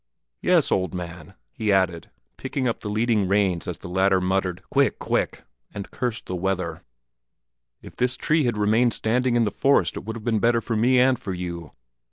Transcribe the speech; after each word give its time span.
"Yes, 0.41 0.71
old 0.71 0.95
man," 0.95 1.35
he 1.51 1.71
added, 1.71 2.09
picking 2.35 2.67
up 2.67 2.79
the 2.79 2.89
leading 2.89 3.27
reins 3.27 3.67
as 3.67 3.77
the 3.77 3.87
latter 3.87 4.19
muttered 4.19 4.63
"Quick, 4.71 4.97
quick!" 4.97 5.43
and 5.75 5.91
cursed 5.91 6.25
the 6.25 6.35
weather; 6.35 6.81
"if 7.83 7.95
this 7.95 8.17
tree 8.17 8.45
had 8.45 8.57
remained 8.57 8.95
standing 8.95 9.35
in 9.35 9.43
the 9.43 9.51
forest 9.51 9.95
it 9.95 10.03
would 10.03 10.15
have 10.15 10.25
been 10.25 10.39
better 10.39 10.59
for 10.59 10.75
me 10.75 10.99
and 10.99 11.19
for 11.19 11.35
you." 11.35 11.73